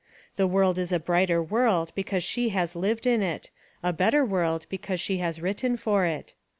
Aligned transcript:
The 0.35 0.47
world 0.47 0.79
is 0.79 0.91
a 0.91 0.99
brighter 0.99 1.43
world 1.43 1.91
because 1.93 2.23
she 2.23 2.49
has 2.49 2.75
lived 2.75 3.05
in 3.05 3.21
it, 3.21 3.51
a 3.83 3.93
better 3.93 4.25
world 4.25 4.65
because 4.67 4.99
she 4.99 5.17
has 5.19 5.39
written 5.43 5.77
for 5.77 6.05
it. 6.07 6.33